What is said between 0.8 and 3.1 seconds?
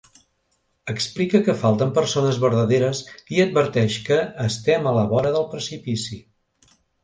Explica que falten persones verdaderes